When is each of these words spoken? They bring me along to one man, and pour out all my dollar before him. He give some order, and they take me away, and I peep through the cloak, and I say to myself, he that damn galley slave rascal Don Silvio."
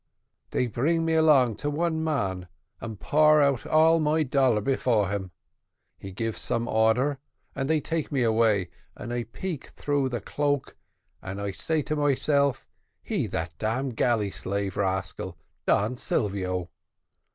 They 0.49 0.65
bring 0.65 1.05
me 1.05 1.13
along 1.13 1.57
to 1.57 1.69
one 1.69 2.03
man, 2.03 2.47
and 2.79 2.99
pour 2.99 3.39
out 3.39 3.67
all 3.67 3.99
my 3.99 4.23
dollar 4.23 4.59
before 4.61 5.09
him. 5.09 5.29
He 5.95 6.11
give 6.11 6.39
some 6.39 6.67
order, 6.67 7.19
and 7.53 7.69
they 7.69 7.81
take 7.81 8.11
me 8.11 8.23
away, 8.23 8.69
and 8.97 9.13
I 9.13 9.25
peep 9.25 9.63
through 9.65 10.09
the 10.09 10.19
cloak, 10.19 10.75
and 11.21 11.39
I 11.39 11.51
say 11.51 11.83
to 11.83 11.95
myself, 11.95 12.67
he 13.03 13.27
that 13.27 13.53
damn 13.59 13.89
galley 13.89 14.31
slave 14.31 14.75
rascal 14.75 15.37
Don 15.67 15.97
Silvio." 15.97 16.71